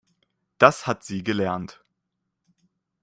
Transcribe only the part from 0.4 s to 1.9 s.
Das hat sie gelernt.